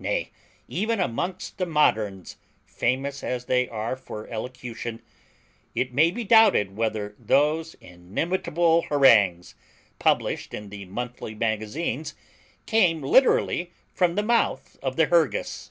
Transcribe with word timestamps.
Nay, 0.00 0.32
even 0.66 0.98
amongst 0.98 1.56
the 1.56 1.64
moderns, 1.64 2.36
famous 2.66 3.22
as 3.22 3.44
they 3.44 3.68
are 3.68 3.94
for 3.94 4.26
elocution, 4.26 5.00
it 5.72 5.94
may 5.94 6.10
be 6.10 6.24
doubted 6.24 6.76
whether 6.76 7.14
those 7.16 7.74
inimitable 7.74 8.82
harangues 8.88 9.54
published 10.00 10.52
in 10.52 10.70
the 10.70 10.84
monthly 10.86 11.36
magazines 11.36 12.16
came 12.66 13.02
literally 13.02 13.70
from 13.94 14.16
the 14.16 14.22
mouths 14.24 14.74
of 14.82 14.96
the 14.96 15.06
HURGOS, 15.06 15.70